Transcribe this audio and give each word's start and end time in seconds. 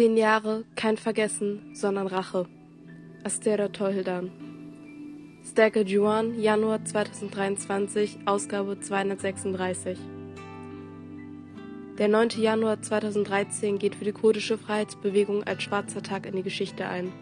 Zehn 0.00 0.16
Jahre, 0.16 0.64
kein 0.76 0.96
Vergessen, 0.96 1.74
sondern 1.74 2.06
Rache. 2.06 2.46
Astera 3.22 3.68
Tohildan. 3.68 4.30
Stärke 5.46 5.82
Juan, 5.82 6.40
Januar 6.40 6.82
2023, 6.82 8.20
Ausgabe 8.24 8.80
236. 8.80 9.98
Der 11.98 12.08
9. 12.08 12.30
Januar 12.38 12.80
2013 12.80 13.78
geht 13.78 13.94
für 13.94 14.06
die 14.06 14.12
kurdische 14.12 14.56
Freiheitsbewegung 14.56 15.44
als 15.44 15.64
schwarzer 15.64 16.02
Tag 16.02 16.24
in 16.24 16.34
die 16.34 16.42
Geschichte 16.44 16.86
ein. 16.86 17.12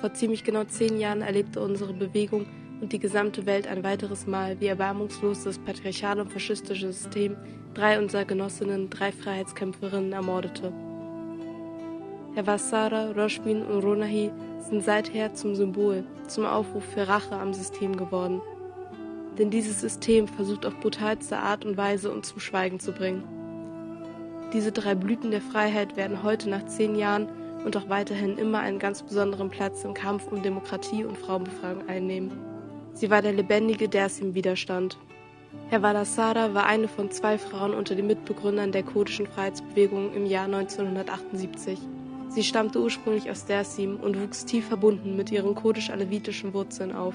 Vor 0.00 0.12
ziemlich 0.12 0.42
genau 0.42 0.64
zehn 0.64 0.98
Jahren 0.98 1.22
erlebte 1.22 1.60
unsere 1.60 1.94
Bewegung 1.94 2.44
und 2.80 2.92
die 2.92 2.98
gesamte 2.98 3.46
Welt 3.46 3.68
ein 3.68 3.84
weiteres 3.84 4.26
Mal, 4.26 4.60
wie 4.60 4.66
erbarmungslos 4.66 5.44
das 5.44 5.60
patriarchale 5.60 6.22
und 6.22 6.32
faschistische 6.32 6.92
System 6.92 7.36
drei 7.74 8.00
unserer 8.00 8.24
Genossinnen, 8.24 8.90
drei 8.90 9.12
Freiheitskämpferinnen 9.12 10.12
ermordete. 10.12 10.72
Hevasara, 12.34 13.10
Roshbin 13.10 13.62
und 13.62 13.82
Ronahi 13.82 14.30
sind 14.60 14.84
seither 14.84 15.34
zum 15.34 15.56
Symbol, 15.56 16.04
zum 16.28 16.44
Aufruf 16.44 16.84
für 16.84 17.08
Rache 17.08 17.34
am 17.34 17.52
System 17.52 17.96
geworden. 17.96 18.40
Denn 19.36 19.50
dieses 19.50 19.80
System 19.80 20.28
versucht 20.28 20.64
auf 20.64 20.78
brutalste 20.78 21.38
Art 21.38 21.64
und 21.64 21.76
Weise 21.76 22.10
uns 22.10 22.28
zum 22.28 22.40
Schweigen 22.40 22.78
zu 22.78 22.92
bringen. 22.92 23.24
Diese 24.52 24.70
drei 24.70 24.94
Blüten 24.94 25.32
der 25.32 25.40
Freiheit 25.40 25.96
werden 25.96 26.22
heute 26.22 26.48
nach 26.50 26.66
zehn 26.66 26.94
Jahren 26.94 27.28
und 27.64 27.76
auch 27.76 27.88
weiterhin 27.88 28.38
immer 28.38 28.60
einen 28.60 28.78
ganz 28.78 29.02
besonderen 29.02 29.50
Platz 29.50 29.84
im 29.84 29.94
Kampf 29.94 30.30
um 30.30 30.42
Demokratie 30.42 31.04
und 31.04 31.18
Frauenbefragung 31.18 31.88
einnehmen. 31.88 32.32
Sie 32.92 33.10
war 33.10 33.22
der 33.22 33.32
lebendige 33.32 33.88
Dersim-Widerstand. 33.88 34.98
Herr 35.68 35.82
Walassada 35.82 36.54
war 36.54 36.66
eine 36.66 36.86
von 36.86 37.10
zwei 37.10 37.38
Frauen 37.38 37.74
unter 37.74 37.96
den 37.96 38.06
Mitbegründern 38.06 38.70
der 38.70 38.84
kurdischen 38.84 39.26
Freiheitsbewegung 39.26 40.14
im 40.14 40.26
Jahr 40.26 40.44
1978. 40.44 41.78
Sie 42.30 42.44
stammte 42.44 42.80
ursprünglich 42.80 43.28
aus 43.28 43.44
Dersim 43.44 43.96
und 43.96 44.22
wuchs 44.22 44.44
tief 44.44 44.68
verbunden 44.68 45.16
mit 45.16 45.32
ihren 45.32 45.56
kurdisch-alevitischen 45.56 46.54
Wurzeln 46.54 46.92
auf. 46.92 47.14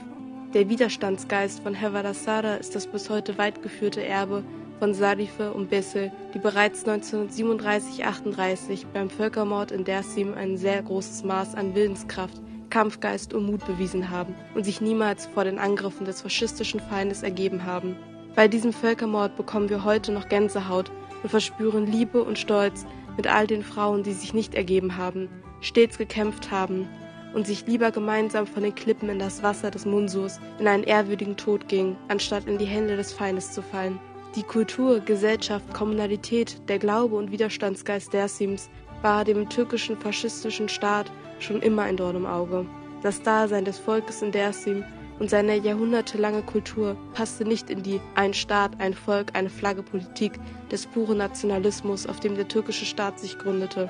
Der 0.53 0.67
Widerstandsgeist 0.67 1.62
von 1.62 1.73
Herr 1.73 1.94
Walassada 1.94 2.56
ist 2.56 2.76
das 2.76 2.86
bis 2.86 3.09
heute 3.09 3.38
weit 3.38 3.64
geführte 3.64 4.06
Erbe 4.06 4.44
von 4.80 4.94
Sarife 4.94 5.53
und 5.53 5.70
Bessel, 5.70 6.12
die 6.34 6.40
bereits 6.40 6.86
1937-38 6.86 8.88
beim 8.94 9.09
Völkermord 9.09 9.72
in 9.72 9.86
Dersim 9.86 10.34
ein 10.34 10.58
sehr 10.58 10.84
großes 10.84 11.23
Maß 11.23 11.56
an 11.56 11.75
Willenskraft, 11.75 12.42
Kampfgeist 12.70 13.34
und 13.34 13.45
Mut 13.45 13.66
bewiesen 13.66 14.09
haben 14.09 14.36
und 14.53 14.66
sich 14.66 14.81
niemals 14.81 15.28
vor 15.28 15.45
den 15.45 15.59
Angriffen 15.59 16.06
des 16.06 16.23
faschistischen 16.23 16.81
Feindes 16.81 17.23
ergeben 17.23 17.66
haben. 17.66 17.95
Bei 18.36 18.50
diesem 18.50 18.73
Völkermord 18.73 19.38
bekommen 19.38 19.70
wir 19.70 19.86
heute 19.86 20.12
noch 20.12 20.28
Gänsehaut 20.28 20.92
und 21.23 21.30
verspüren 21.30 21.90
Liebe 21.90 22.22
und 22.22 22.38
Stolz 22.38 22.86
mit 23.18 23.28
all 23.28 23.48
den 23.48 23.64
Frauen, 23.64 24.04
die 24.04 24.14
sich 24.14 24.34
nicht 24.34 24.56
ergeben 24.56 24.98
haben, 24.98 25.30
stets 25.62 25.98
gekämpft 25.98 26.52
haben 26.52 26.88
und 27.34 27.46
sich 27.46 27.68
lieber 27.68 27.92
gemeinsam 27.92 28.48
von 28.48 28.64
den 28.64 28.76
Klippen 28.76 29.10
in 29.10 29.20
das 29.20 29.44
Wasser 29.44 29.72
des 29.72 29.86
Munsurs 29.86 30.40
in 30.60 30.68
einen 30.68 30.84
ehrwürdigen 30.84 31.38
Tod 31.38 31.68
gingen, 31.68 31.98
anstatt 32.08 32.46
in 32.46 32.58
die 32.58 32.66
Hände 32.66 32.96
des 32.96 33.12
Feindes 33.12 33.52
zu 33.52 33.62
fallen. 33.62 34.00
Die 34.36 34.44
Kultur, 34.44 35.00
Gesellschaft, 35.00 35.74
Kommunalität, 35.74 36.62
der 36.68 36.80
Glaube 36.80 37.16
und 37.16 37.32
Widerstandsgeist 37.32 38.14
Dersims 38.14 38.70
war 39.02 39.24
dem 39.24 39.50
türkischen 39.50 39.98
faschistischen 39.98 40.68
Staat 40.68 41.12
schon 41.40 41.62
immer 41.62 41.84
ein 41.84 41.98
Dorn 41.98 42.16
im 42.16 42.26
Auge. 42.26 42.66
Das 43.02 43.22
Dasein 43.22 43.66
des 43.66 43.78
Volkes 43.78 44.22
in 44.22 44.32
Dersim 44.32 44.84
und 45.20 45.30
seine 45.30 45.56
jahrhundertelange 45.58 46.42
Kultur 46.42 46.98
passte 47.14 47.46
nicht 47.46 47.70
in 47.70 47.84
die 47.84 48.02
ein 48.16 48.34
Staat, 48.34 48.80
ein 48.80 48.94
Volk, 48.94 49.32
eine 49.34 49.50
Flagge 49.50 49.84
Politik 49.84 50.34
des 50.72 50.86
puren 50.88 51.18
Nationalismus, 51.18 52.06
auf 52.08 52.20
dem 52.20 52.36
der 52.36 52.48
türkische 52.48 52.86
Staat 52.86 53.20
sich 53.20 53.38
gründete. 53.38 53.90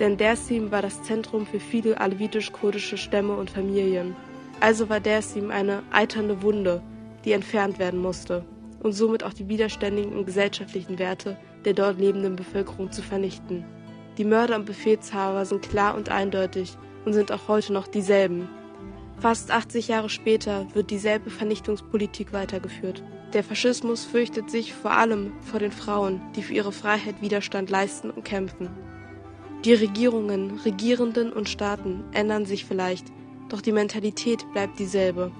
Denn 0.00 0.16
Dersim 0.16 0.70
war 0.70 0.82
das 0.82 1.02
Zentrum 1.02 1.46
für 1.46 1.60
viele 1.60 2.00
alevitisch-kurdische 2.00 2.96
Stämme 2.96 3.36
und 3.36 3.50
Familien. 3.50 4.16
Also 4.60 4.88
war 4.88 5.00
Dersim 5.00 5.50
eine 5.50 5.82
eiternde 5.90 6.42
Wunde, 6.42 6.82
die 7.24 7.32
entfernt 7.32 7.78
werden 7.78 8.00
musste 8.00 8.44
und 8.82 8.92
somit 8.92 9.22
auch 9.24 9.32
die 9.32 9.48
widerständigen 9.48 10.12
und 10.12 10.26
gesellschaftlichen 10.26 10.98
Werte 10.98 11.36
der 11.64 11.74
dort 11.74 11.98
lebenden 11.98 12.36
Bevölkerung 12.36 12.90
zu 12.90 13.02
vernichten. 13.02 13.64
Die 14.18 14.24
Mörder 14.24 14.56
und 14.56 14.66
Befehlshaber 14.66 15.44
sind 15.44 15.62
klar 15.62 15.94
und 15.94 16.10
eindeutig 16.10 16.76
und 17.04 17.12
sind 17.12 17.30
auch 17.32 17.48
heute 17.48 17.72
noch 17.72 17.86
dieselben. 17.86 18.48
Fast 19.22 19.52
80 19.52 19.86
Jahre 19.86 20.08
später 20.08 20.66
wird 20.74 20.90
dieselbe 20.90 21.30
Vernichtungspolitik 21.30 22.32
weitergeführt. 22.32 23.04
Der 23.32 23.44
Faschismus 23.44 24.04
fürchtet 24.04 24.50
sich 24.50 24.74
vor 24.74 24.90
allem 24.90 25.32
vor 25.42 25.60
den 25.60 25.70
Frauen, 25.70 26.20
die 26.34 26.42
für 26.42 26.54
ihre 26.54 26.72
Freiheit 26.72 27.22
Widerstand 27.22 27.70
leisten 27.70 28.10
und 28.10 28.24
kämpfen. 28.24 28.68
Die 29.64 29.74
Regierungen, 29.74 30.58
Regierenden 30.64 31.32
und 31.32 31.48
Staaten 31.48 32.02
ändern 32.10 32.46
sich 32.46 32.64
vielleicht, 32.64 33.12
doch 33.48 33.60
die 33.60 33.70
Mentalität 33.70 34.44
bleibt 34.52 34.80
dieselbe. 34.80 35.30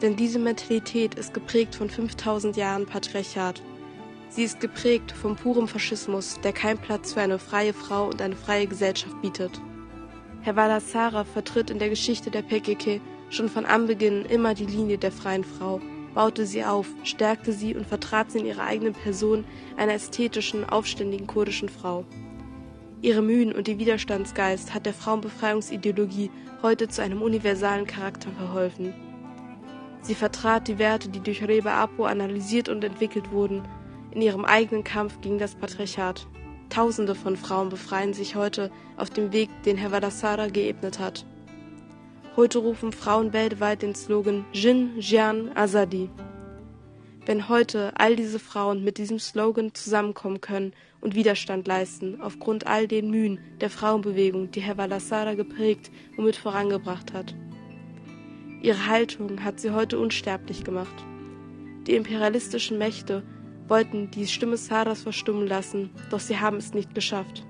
Denn 0.00 0.14
diese 0.14 0.38
Mentalität 0.38 1.16
ist 1.16 1.34
geprägt 1.34 1.74
von 1.74 1.90
5000 1.90 2.56
Jahren 2.56 2.86
Patriarchat. 2.86 3.60
Sie 4.28 4.44
ist 4.44 4.60
geprägt 4.60 5.10
vom 5.10 5.34
purem 5.34 5.66
Faschismus, 5.66 6.38
der 6.44 6.52
keinen 6.52 6.78
Platz 6.78 7.14
für 7.14 7.22
eine 7.22 7.40
freie 7.40 7.72
Frau 7.72 8.06
und 8.06 8.22
eine 8.22 8.36
freie 8.36 8.68
Gesellschaft 8.68 9.20
bietet. 9.20 9.60
Herr 10.42 10.56
Walassara 10.56 11.24
vertritt 11.24 11.70
in 11.70 11.78
der 11.78 11.90
Geschichte 11.90 12.30
der 12.30 12.40
PKK 12.40 13.00
schon 13.28 13.50
von 13.50 13.66
Anbeginn 13.66 14.24
immer 14.24 14.54
die 14.54 14.64
Linie 14.64 14.96
der 14.96 15.12
freien 15.12 15.44
Frau, 15.44 15.80
baute 16.14 16.46
sie 16.46 16.64
auf, 16.64 16.86
stärkte 17.04 17.52
sie 17.52 17.74
und 17.74 17.86
vertrat 17.86 18.32
sie 18.32 18.38
in 18.38 18.46
ihrer 18.46 18.64
eigenen 18.64 18.94
Person 18.94 19.44
einer 19.76 19.92
ästhetischen, 19.92 20.64
aufständigen 20.64 21.26
kurdischen 21.26 21.68
Frau. 21.68 22.06
Ihre 23.02 23.22
Mühen 23.22 23.52
und 23.52 23.68
ihr 23.68 23.78
Widerstandsgeist 23.78 24.74
hat 24.74 24.86
der 24.86 24.94
Frauenbefreiungsideologie 24.94 26.30
heute 26.62 26.88
zu 26.88 27.02
einem 27.02 27.20
universalen 27.20 27.86
Charakter 27.86 28.30
verholfen. 28.30 28.94
Sie 30.00 30.14
vertrat 30.14 30.68
die 30.68 30.78
Werte, 30.78 31.10
die 31.10 31.20
durch 31.20 31.46
Reba 31.46 31.82
Apo 31.82 32.04
analysiert 32.06 32.70
und 32.70 32.82
entwickelt 32.82 33.30
wurden, 33.30 33.62
in 34.10 34.22
ihrem 34.22 34.46
eigenen 34.46 34.84
Kampf 34.84 35.20
gegen 35.20 35.38
das 35.38 35.54
Patriarchat. 35.54 36.26
Tausende 36.70 37.14
von 37.14 37.36
Frauen 37.36 37.68
befreien 37.68 38.14
sich 38.14 38.36
heute 38.36 38.70
auf 38.96 39.10
dem 39.10 39.32
Weg, 39.32 39.50
den 39.64 39.76
Herr 39.76 39.92
Vadassara 39.92 40.46
geebnet 40.46 41.00
hat. 41.00 41.26
Heute 42.36 42.58
rufen 42.60 42.92
Frauen 42.92 43.32
weltweit 43.32 43.82
den 43.82 43.94
Slogan 43.94 44.44
Jin 44.52 44.98
Jian 44.98 45.50
Azadi. 45.56 46.08
Wenn 47.26 47.48
heute 47.48 47.92
all 47.96 48.16
diese 48.16 48.38
Frauen 48.38 48.84
mit 48.84 48.98
diesem 48.98 49.18
Slogan 49.18 49.74
zusammenkommen 49.74 50.40
können 50.40 50.72
und 51.00 51.16
Widerstand 51.16 51.66
leisten, 51.66 52.20
aufgrund 52.20 52.66
all 52.66 52.86
den 52.86 53.10
Mühen 53.10 53.40
der 53.60 53.68
Frauenbewegung, 53.68 54.52
die 54.52 54.60
Herr 54.60 54.78
Valassara 54.78 55.34
geprägt 55.34 55.90
und 56.16 56.24
mit 56.24 56.36
vorangebracht 56.36 57.12
hat, 57.12 57.34
Ihre 58.62 58.86
Haltung 58.86 59.42
hat 59.42 59.58
sie 59.58 59.70
heute 59.70 59.98
unsterblich 59.98 60.64
gemacht. 60.64 60.94
Die 61.86 61.94
imperialistischen 61.94 62.76
Mächte 62.76 63.22
wollten 63.70 64.10
die 64.10 64.26
Stimme 64.26 64.56
Saras 64.56 65.02
verstummen 65.02 65.46
lassen, 65.46 65.90
doch 66.10 66.20
sie 66.20 66.38
haben 66.38 66.58
es 66.58 66.74
nicht 66.74 66.94
geschafft. 66.94 67.46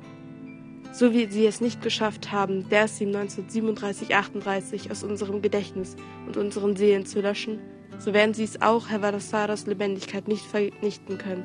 So 0.92 1.12
wie 1.12 1.26
sie 1.26 1.46
es 1.46 1.60
nicht 1.60 1.82
geschafft 1.82 2.30
haben, 2.30 2.68
Dersim 2.68 3.10
1937-38 3.10 4.90
aus 4.90 5.02
unserem 5.02 5.40
Gedächtnis 5.40 5.96
und 6.26 6.36
unseren 6.36 6.76
Seelen 6.76 7.06
zu 7.06 7.20
löschen, 7.20 7.58
so 7.98 8.12
werden 8.12 8.34
sie 8.34 8.44
es 8.44 8.60
auch 8.60 8.90
Hevadasaras 8.90 9.66
Lebendigkeit 9.66 10.28
nicht 10.28 10.44
vernichten 10.44 11.18
können. 11.18 11.44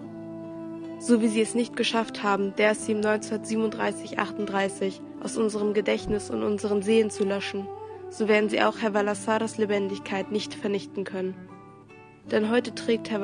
So 0.99 1.21
wie 1.21 1.27
sie 1.27 1.41
es 1.41 1.55
nicht 1.55 1.75
geschafft 1.75 2.23
haben, 2.23 2.55
Dersim 2.55 3.01
1937-38 3.01 5.01
aus 5.21 5.37
unserem 5.37 5.73
Gedächtnis 5.73 6.29
und 6.29 6.43
unseren 6.43 6.81
Seelen 6.81 7.09
zu 7.09 7.23
löschen, 7.23 7.67
so 8.09 8.27
werden 8.27 8.49
sie 8.49 8.61
auch 8.61 8.79
Herr 8.79 8.93
Valasaras 8.93 9.57
Lebendigkeit 9.57 10.31
nicht 10.31 10.53
vernichten 10.53 11.03
können. 11.03 11.35
Denn 12.31 12.49
heute 12.49 12.73
trägt 12.73 13.09
Herr 13.09 13.21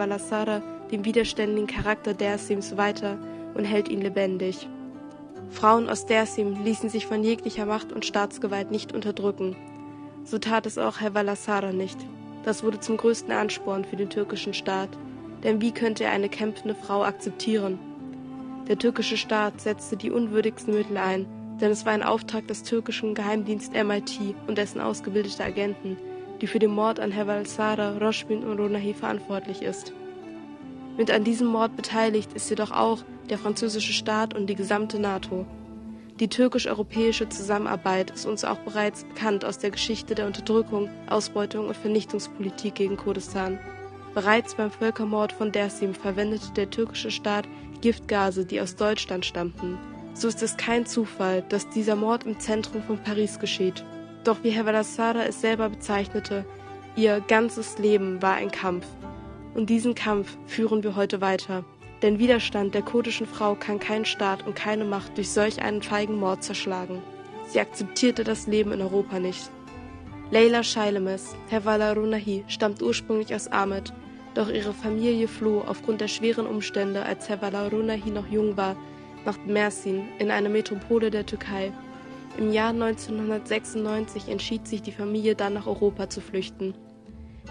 Den 0.92 1.06
widerständigen 1.06 1.68
Charakter 1.68 2.14
Dersims 2.14 2.76
weiter 2.76 3.18
und 3.54 3.66
hält 3.66 3.88
ihn 3.88 4.02
lebendig. 4.02 4.68
Frauen 5.50 5.90
aus 5.90 6.06
Dersim 6.06 6.64
ließen 6.64 6.90
sich 6.90 7.06
von 7.06 7.24
jeglicher 7.24 7.66
Macht 7.66 7.92
und 7.92 8.06
Staatsgewalt 8.06 8.72
nicht 8.72 8.94
unterdrücken. 8.94 9.56
So 10.24 10.38
tat 10.38 10.66
es 10.66 10.78
auch 10.78 11.00
Herr 11.00 11.14
Valasara 11.14 11.72
nicht. 11.72 11.98
Das 12.44 12.64
wurde 12.64 12.80
zum 12.80 12.98
größten 12.98 13.32
Ansporn 13.32 13.86
für 13.86 13.96
den 13.96 14.10
türkischen 14.10 14.54
Staat. 14.54 14.90
Denn 15.44 15.62
wie 15.62 15.72
könnte 15.72 16.04
er 16.04 16.12
eine 16.12 16.30
kämpfende 16.30 16.76
Frau 16.76 17.04
akzeptieren? 17.04 17.80
Der 18.68 18.78
türkische 18.78 19.18
Staat 19.18 19.60
setzte 19.60 19.98
die 19.98 20.12
unwürdigsten 20.12 20.74
Mittel 20.74 20.98
ein, 20.98 21.26
denn 21.60 21.72
es 21.72 21.86
war 21.86 21.94
ein 21.94 22.04
Auftrag 22.04 22.48
des 22.48 22.64
türkischen 22.64 23.16
Geheimdienst 23.16 23.74
MIT 23.74 24.36
und 24.48 24.58
dessen 24.58 24.82
ausgebildete 24.82 25.44
Agenten, 25.44 25.98
die 26.42 26.48
für 26.48 26.60
den 26.60 26.72
Mord 26.72 27.00
an 27.00 27.12
Herr 27.12 27.28
Valsara, 27.28 27.98
Roshbin 27.98 28.44
und 28.44 28.60
Ronahi 28.60 28.94
verantwortlich 28.94 29.62
ist. 29.62 29.94
Mit 30.98 31.12
an 31.12 31.24
diesem 31.24 31.48
Mord 31.48 31.76
beteiligt 31.76 32.34
ist 32.34 32.50
jedoch 32.50 32.72
auch 32.72 33.04
der 33.30 33.38
französische 33.38 33.94
Staat 33.94 34.34
und 34.34 34.48
die 34.48 34.56
gesamte 34.56 35.00
NATO. 35.00 35.46
Die 36.20 36.28
türkisch-europäische 36.28 37.30
Zusammenarbeit 37.30 38.12
ist 38.12 38.26
uns 38.26 38.44
auch 38.44 38.60
bereits 38.60 39.06
bekannt 39.06 39.44
aus 39.44 39.58
der 39.58 39.72
Geschichte 39.72 40.14
der 40.14 40.28
Unterdrückung, 40.28 40.90
Ausbeutung 41.10 41.68
und 41.68 41.78
Vernichtungspolitik 41.78 42.76
gegen 42.76 42.98
Kurdistan. 42.98 43.58
Bereits 44.14 44.56
beim 44.56 44.70
Völkermord 44.70 45.32
von 45.32 45.52
Dersim 45.52 45.94
verwendete 45.94 46.52
der 46.52 46.70
türkische 46.70 47.12
Staat 47.12 47.48
Giftgase, 47.82 48.46
die 48.46 48.62
aus 48.62 48.76
Deutschland 48.76 49.26
stammten 49.26 49.78
so 50.14 50.28
ist 50.28 50.44
es 50.44 50.58
kein 50.58 50.86
Zufall, 50.86 51.44
dass 51.50 51.70
dieser 51.70 51.96
Mord 51.96 52.26
im 52.26 52.40
Zentrum 52.40 52.84
von 52.84 53.00
Paris 53.00 53.40
geschieht. 53.40 53.84
Doch 54.24 54.44
wie 54.44 54.52
Herr 54.52 54.66
Valassara 54.66 55.24
es 55.24 55.42
selber 55.42 55.70
bezeichnete, 55.70 56.46
ihr 56.96 57.22
ganzes 57.28 57.78
Leben 57.78 58.22
war 58.22 58.34
ein 58.34 58.52
Kampf. 58.52 58.86
Und 59.54 59.70
diesen 59.70 59.96
Kampf 59.96 60.38
führen 60.46 60.84
wir 60.84 60.96
heute 60.96 61.22
weiter. 61.22 61.66
Denn 62.02 62.20
Widerstand 62.20 62.74
der 62.74 62.82
kurdischen 62.82 63.28
Frau 63.28 63.56
kann 63.56 63.80
kein 63.80 64.06
Staat 64.06 64.46
und 64.48 64.56
keine 64.56 64.86
Macht 64.86 65.18
durch 65.18 65.30
solch 65.30 65.62
einen 65.62 65.84
feigen 65.84 66.20
Mord 66.20 66.44
zerschlagen. 66.44 67.02
Sie 67.48 67.60
akzeptierte 67.60 68.24
das 68.24 68.48
Leben 68.48 68.72
in 68.72 68.82
Europa 68.82 69.20
nicht. 69.20 69.52
Leila 70.32 70.64
Scheilemes, 70.64 71.36
Hervala 71.50 71.92
Runahi, 71.92 72.46
stammt 72.48 72.82
ursprünglich 72.82 73.36
aus 73.36 73.50
Ahmed, 73.50 73.94
doch 74.34 74.50
ihre 74.50 74.74
Familie 74.74 75.28
floh 75.28 75.62
aufgrund 75.68 76.00
der 76.00 76.08
schweren 76.08 76.48
Umstände, 76.48 77.04
als 77.04 77.28
Hervala 77.28 77.68
Runahi 77.68 78.10
noch 78.10 78.28
jung 78.30 78.56
war, 78.56 78.78
nach 79.26 79.38
Mersin 79.46 80.08
in 80.20 80.32
eine 80.32 80.48
Metropole 80.48 81.12
der 81.12 81.26
Türkei. 81.26 81.74
Im 82.38 82.54
Jahr 82.54 82.70
1996 82.70 84.30
entschied 84.30 84.66
sich 84.68 84.82
die 84.82 84.94
Familie 84.94 85.36
dann 85.36 85.54
nach 85.54 85.68
Europa 85.68 86.10
zu 86.10 86.22
flüchten. 86.22 86.74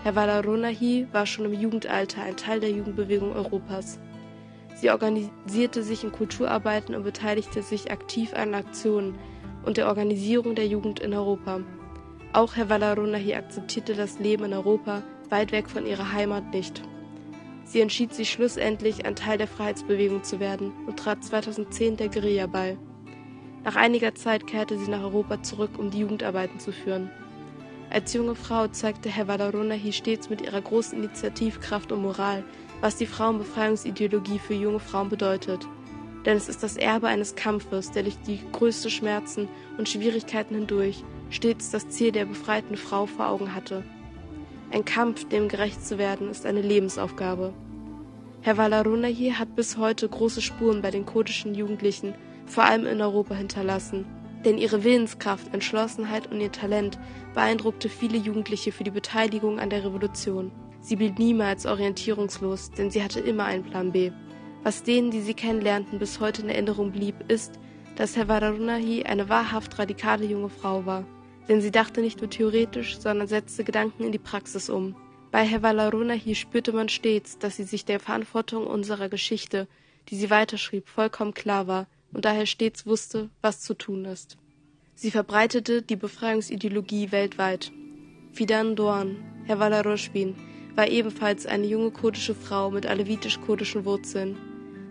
Hervala 0.03 0.41
Runahi 0.41 1.07
war 1.13 1.27
schon 1.27 1.45
im 1.45 1.53
Jugendalter 1.53 2.23
ein 2.23 2.37
Teil 2.37 2.61
der 2.61 2.71
Jugendbewegung 2.71 3.33
Europas. 3.35 3.99
Sie 4.77 4.91
organisierte 4.91 5.83
sich 5.83 6.05
in 6.05 6.13
Kulturarbeiten 6.13 6.95
und 6.95 7.03
beteiligte 7.03 7.63
sich 7.63 7.91
aktiv 7.91 8.33
an 8.33 8.55
Aktionen 8.55 9.19
und 9.65 9.77
der 9.77 9.89
Organisierung 9.89 10.55
der 10.55 10.67
Jugend 10.67 11.01
in 11.01 11.13
Europa. 11.13 11.61
Auch 12.33 12.57
Herr 12.57 12.71
Valarunahi 12.71 13.35
akzeptierte 13.35 13.95
das 13.95 14.19
Leben 14.19 14.45
in 14.45 14.55
Europa 14.55 15.03
weit 15.29 15.53
weg 15.53 15.69
von 15.69 15.85
ihrer 15.85 16.13
Heimat 16.13 16.55
nicht. 16.55 16.83
Sie 17.65 17.81
entschied 17.81 18.15
sich 18.15 18.31
schlussendlich, 18.31 19.05
ein 19.05 19.17
Teil 19.17 19.39
der 19.39 19.47
Freiheitsbewegung 19.47 20.25
zu 20.25 20.41
werden 20.41 20.73
und 20.87 20.99
trat 20.99 21.23
2010 21.23 21.99
der 21.99 22.09
Guerilla 22.09 22.47
bei. 22.47 22.79
Nach 23.65 23.77
einiger 23.77 24.15
Zeit 24.15 24.47
kehrte 24.47 24.79
sie 24.79 24.91
nach 24.91 25.03
Europa 25.03 25.43
zurück, 25.43 25.79
um 25.79 25.91
die 25.91 26.01
Jugendarbeiten 26.01 26.59
zu 26.59 26.73
führen. 26.73 27.11
Als 27.91 28.13
junge 28.13 28.37
Frau 28.37 28.69
zeigte 28.69 29.09
Herr 29.09 29.27
Valarunahi 29.27 29.93
stets 29.93 30.31
mit 30.31 30.41
ihrer 30.43 30.61
großen 30.61 30.97
Initiativkraft 30.97 31.91
und 31.91 32.03
Moral, 32.03 32.45
was 32.81 32.97
die 32.97 33.07
Frauenbefreiungsideologie 33.07 34.39
für 34.39 34.55
junge 34.55 34.79
Frauen 34.79 35.09
bedeutet. 35.09 35.67
Denn 36.25 36.37
es 36.37 36.49
ist 36.49 36.63
das 36.63 36.77
Erbe 36.77 37.09
eines 37.09 37.35
Kampfes, 37.35 37.91
der 37.91 38.05
durch 38.05 38.19
die 38.21 38.39
größten 38.53 38.93
Schmerzen 38.93 39.49
und 39.77 39.89
Schwierigkeiten 39.89 40.55
hindurch 40.55 41.03
stets 41.31 41.71
das 41.71 41.89
Ziel 41.89 42.13
der 42.13 42.27
befreiten 42.27 42.77
Frau 42.77 43.07
vor 43.07 43.29
Augen 43.29 43.55
hatte. 43.55 43.83
Ein 44.71 44.85
Kampf, 44.85 45.29
dem 45.29 45.49
gerecht 45.49 45.85
zu 45.85 45.99
werden, 45.99 46.31
ist 46.31 46.47
eine 46.47 46.63
Lebensaufgabe. 46.63 47.53
Herr 48.43 48.57
Valarunahi 48.57 49.33
hat 49.33 49.57
bis 49.57 49.77
heute 49.77 50.09
große 50.09 50.43
Spuren 50.43 50.81
bei 50.81 50.93
den 50.93 51.07
kurdischen 51.07 51.57
Jugendlichen, 51.57 52.15
vor 52.47 52.65
allem 52.65 52.87
in 52.87 53.01
Europa, 53.01 53.35
hinterlassen. 53.35 54.07
Denn 54.45 54.57
ihre 54.57 54.85
Willenskraft, 54.85 55.53
Entschlossenheit 55.53 56.31
und 56.31 56.41
ihr 56.41 56.53
Talent 56.53 56.99
beeindruckte 57.35 57.89
viele 57.89 58.17
Jugendliche 58.17 58.73
für 58.73 58.85
die 58.85 58.91
Beteiligung 58.91 59.59
an 59.59 59.71
der 59.71 59.85
Revolution. 59.85 60.51
Sie 60.81 60.97
blieb 60.97 61.19
niemals 61.19 61.67
orientierungslos, 61.67 62.71
denn 62.71 62.91
sie 62.91 63.03
hatte 63.03 63.21
immer 63.21 63.45
einen 63.45 63.65
Plan 63.65 63.93
B. 63.93 64.13
Was 64.63 64.83
denen, 64.83 65.11
die 65.11 65.21
sie 65.21 65.35
kennenlernten, 65.35 65.99
bis 65.99 66.21
heute 66.21 66.43
in 66.43 66.49
Erinnerung 66.49 66.91
blieb, 66.93 67.15
ist, 67.29 67.59
dass 67.97 68.17
Herr 68.17 68.29
Vararunahi 68.29 69.05
eine 69.05 69.29
wahrhaft 69.29 69.79
radikale 69.79 70.25
junge 70.25 70.49
Frau 70.49 70.87
war. 70.87 71.05
Denn 71.49 71.61
sie 71.61 71.71
dachte 71.71 72.01
nicht 72.01 72.21
nur 72.21 72.31
theoretisch, 72.31 72.99
sondern 72.99 73.29
setzte 73.29 73.65
Gedanken 73.65 74.05
in 74.05 74.13
die 74.13 74.19
Praxis 74.19 74.71
um. 74.71 74.97
Bei 75.31 75.45
Herr 75.45 75.63
Vararunahi 75.63 76.35
spürte 76.35 76.73
man 76.73 76.89
stets, 76.89 77.39
dass 77.39 77.57
sie 77.57 77.65
sich 77.65 77.85
der 77.85 78.01
Verantwortung 78.01 78.67
unserer 78.67 79.11
Geschichte, 79.11 79.69
die 80.09 80.17
sie 80.17 80.31
weiterschrieb, 80.31 80.89
vollkommen 80.89 81.35
klar 81.35 81.67
war 81.67 81.87
und 82.13 82.25
daher 82.25 82.47
stets 82.47 82.87
wusste, 82.87 83.31
was 83.43 83.61
zu 83.61 83.75
tun 83.75 84.05
ist. 84.05 84.37
Sie 84.95 85.11
verbreitete 85.11 85.83
die 85.83 85.97
Befreiungsideologie 85.97 87.11
weltweit. 87.13 87.73
Fidan 88.33 88.77
Doğan, 88.77 89.17
Herr 89.45 89.59
Valaroshbin, 89.59 90.35
war 90.77 90.89
ebenfalls 90.89 91.47
eine 91.47 91.67
junge 91.67 91.91
kurdische 91.91 92.35
Frau 92.35 92.71
mit 92.71 92.87
alevitisch-kurdischen 92.87 93.85
Wurzeln. 93.85 94.37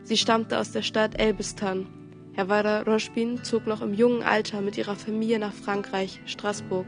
Sie 0.03 0.17
stammte 0.17 0.59
aus 0.59 0.71
der 0.71 0.81
Stadt 0.81 1.19
Elbistan. 1.19 1.87
Herr 2.33 2.85
Roschbin 2.85 3.43
zog 3.43 3.67
noch 3.67 3.81
im 3.81 3.93
jungen 3.93 4.23
Alter 4.23 4.61
mit 4.61 4.77
ihrer 4.77 4.95
Familie 4.95 5.39
nach 5.39 5.53
Frankreich, 5.53 6.21
Straßburg. 6.25 6.85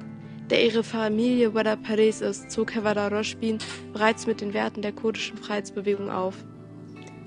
Da 0.47 0.55
ihre 0.55 0.83
Familie 0.83 1.53
Wada 1.53 1.75
Paris 1.75 2.21
ist, 2.21 2.51
zog 2.51 2.73
Herr 2.73 3.11
Roschbin 3.11 3.57
bereits 3.93 4.27
mit 4.27 4.41
den 4.41 4.53
Werten 4.53 4.81
der 4.81 4.93
kurdischen 4.93 5.37
Freiheitsbewegung 5.37 6.09
auf. 6.09 6.35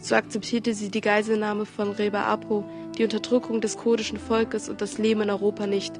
So 0.00 0.14
akzeptierte 0.14 0.74
sie 0.74 0.90
die 0.90 1.00
Geiselnahme 1.00 1.66
von 1.66 1.92
Reba 1.92 2.24
Apo, 2.24 2.64
die 2.94 3.04
Unterdrückung 3.04 3.60
des 3.60 3.76
kurdischen 3.76 4.18
Volkes 4.18 4.68
und 4.68 4.80
das 4.80 4.98
Leben 4.98 5.22
in 5.22 5.30
Europa 5.30 5.66
nicht 5.66 5.94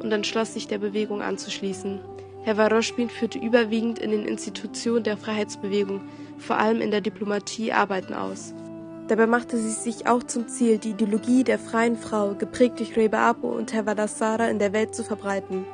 und 0.00 0.12
entschloss 0.12 0.54
sich 0.54 0.66
der 0.68 0.78
Bewegung 0.78 1.22
anzuschließen. 1.22 2.00
Herr 2.42 2.56
Waroschbin 2.56 3.10
führte 3.10 3.38
überwiegend 3.38 3.98
in 3.98 4.10
den 4.10 4.24
Institutionen 4.24 5.04
der 5.04 5.16
Freiheitsbewegung, 5.16 6.02
vor 6.38 6.58
allem 6.58 6.80
in 6.80 6.90
der 6.90 7.00
Diplomatie, 7.00 7.72
Arbeiten 7.72 8.14
aus. 8.14 8.54
Dabei 9.08 9.26
machte 9.26 9.56
sie 9.56 9.70
sich 9.70 10.06
auch 10.06 10.22
zum 10.22 10.48
Ziel, 10.48 10.78
die 10.78 10.90
Ideologie 10.90 11.42
der 11.42 11.58
freien 11.58 11.96
Frau, 11.96 12.34
geprägt 12.34 12.78
durch 12.78 12.96
Reba 12.96 13.30
Apo 13.30 13.48
und 13.48 13.72
Herr 13.72 13.86
Wadassara, 13.86 14.48
in 14.48 14.58
der 14.58 14.72
Welt 14.72 14.94
zu 14.94 15.02
verbreiten. 15.02 15.64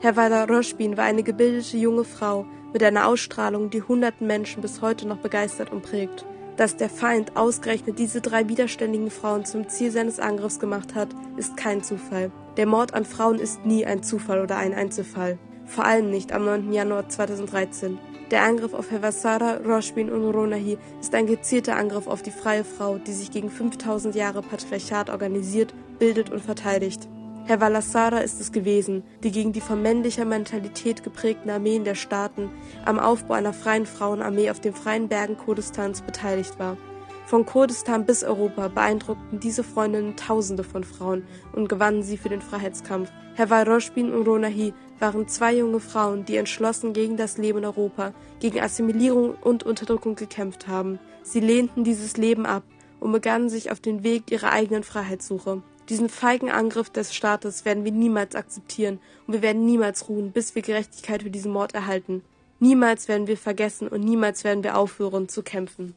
Herr 0.00 0.16
Wadaroshbin 0.16 0.96
war 0.96 1.04
eine 1.04 1.22
gebildete 1.22 1.78
junge 1.78 2.04
Frau 2.04 2.46
mit 2.72 2.82
einer 2.82 3.06
Ausstrahlung, 3.06 3.70
die 3.70 3.82
hunderten 3.82 4.26
Menschen 4.26 4.60
bis 4.60 4.82
heute 4.82 5.08
noch 5.08 5.18
begeistert 5.18 5.72
und 5.72 5.82
prägt. 5.82 6.26
Dass 6.56 6.76
der 6.76 6.88
Feind 6.88 7.36
ausgerechnet 7.36 7.98
diese 7.98 8.20
drei 8.20 8.48
widerständigen 8.48 9.10
Frauen 9.10 9.44
zum 9.44 9.68
Ziel 9.68 9.90
seines 9.90 10.18
Angriffs 10.20 10.58
gemacht 10.58 10.94
hat, 10.94 11.08
ist 11.36 11.56
kein 11.56 11.82
Zufall. 11.82 12.30
Der 12.56 12.66
Mord 12.66 12.94
an 12.94 13.04
Frauen 13.04 13.38
ist 13.38 13.66
nie 13.66 13.84
ein 13.84 14.02
Zufall 14.02 14.40
oder 14.40 14.56
ein 14.56 14.72
Einzelfall 14.72 15.38
vor 15.66 15.84
allem 15.84 16.10
nicht 16.10 16.32
am 16.32 16.44
9. 16.44 16.72
Januar 16.72 17.08
2013. 17.08 17.98
Der 18.30 18.42
Angriff 18.42 18.72
auf 18.72 18.90
Hevasara, 18.90 19.58
Roshbin 19.58 20.10
und 20.10 20.24
Ronahi 20.24 20.78
ist 21.00 21.14
ein 21.14 21.26
gezielter 21.26 21.76
Angriff 21.76 22.06
auf 22.06 22.22
die 22.22 22.30
freie 22.30 22.64
Frau, 22.64 22.98
die 22.98 23.12
sich 23.12 23.30
gegen 23.30 23.50
5000 23.50 24.14
Jahre 24.14 24.42
Patriarchat 24.42 25.10
organisiert, 25.10 25.74
bildet 25.98 26.30
und 26.30 26.40
verteidigt. 26.40 27.08
Herr 27.48 27.60
Valassara 27.60 28.18
ist 28.18 28.40
es 28.40 28.50
gewesen, 28.50 29.04
die 29.22 29.30
gegen 29.30 29.52
die 29.52 29.60
von 29.60 29.80
männlicher 29.80 30.24
Mentalität 30.24 31.04
geprägten 31.04 31.48
Armeen 31.48 31.84
der 31.84 31.94
Staaten 31.94 32.50
am 32.84 32.98
Aufbau 32.98 33.34
einer 33.34 33.52
freien 33.52 33.86
Frauenarmee 33.86 34.50
auf 34.50 34.58
den 34.58 34.74
freien 34.74 35.06
Bergen 35.06 35.36
Kurdistans 35.36 36.02
beteiligt 36.02 36.58
war. 36.58 36.76
Von 37.24 37.46
Kurdistan 37.46 38.04
bis 38.04 38.24
Europa 38.24 38.66
beeindruckten 38.66 39.38
diese 39.38 39.62
Freundinnen 39.62 40.16
Tausende 40.16 40.64
von 40.64 40.82
Frauen 40.82 41.22
und 41.52 41.68
gewannen 41.68 42.02
sie 42.02 42.16
für 42.16 42.28
den 42.28 42.42
Freiheitskampf. 42.42 43.12
Herr 43.36 43.48
Varoshbin 43.48 44.12
und 44.12 44.26
Ronahi 44.26 44.74
waren 44.98 45.28
zwei 45.28 45.54
junge 45.54 45.78
Frauen, 45.78 46.24
die 46.24 46.38
entschlossen 46.38 46.94
gegen 46.94 47.16
das 47.16 47.38
Leben 47.38 47.58
in 47.58 47.64
Europa, 47.64 48.12
gegen 48.40 48.60
Assimilierung 48.60 49.36
und 49.40 49.62
Unterdrückung 49.62 50.16
gekämpft 50.16 50.66
haben. 50.66 50.98
Sie 51.22 51.40
lehnten 51.40 51.84
dieses 51.84 52.16
Leben 52.16 52.44
ab 52.44 52.64
und 52.98 53.12
begannen 53.12 53.50
sich 53.50 53.70
auf 53.70 53.78
den 53.78 54.02
Weg 54.02 54.32
ihrer 54.32 54.50
eigenen 54.50 54.82
Freiheitssuche. 54.82 55.62
Diesen 55.88 56.08
feigen 56.08 56.50
Angriff 56.50 56.90
des 56.90 57.14
Staates 57.14 57.64
werden 57.64 57.84
wir 57.84 57.92
niemals 57.92 58.34
akzeptieren 58.34 58.98
und 59.26 59.34
wir 59.34 59.42
werden 59.42 59.64
niemals 59.64 60.08
ruhen, 60.08 60.32
bis 60.32 60.54
wir 60.54 60.62
Gerechtigkeit 60.62 61.22
für 61.22 61.30
diesen 61.30 61.52
Mord 61.52 61.74
erhalten. 61.74 62.22
Niemals 62.58 63.06
werden 63.06 63.28
wir 63.28 63.36
vergessen 63.36 63.86
und 63.86 64.00
niemals 64.00 64.42
werden 64.42 64.64
wir 64.64 64.76
aufhören 64.76 65.28
zu 65.28 65.42
kämpfen. 65.42 65.94